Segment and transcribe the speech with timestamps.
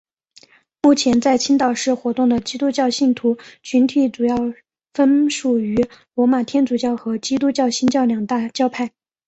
[0.81, 4.35] 目前在青岛市活动的基督教信徒群体主要
[4.95, 8.89] 分属于罗马天主教和基督教新教两大教派。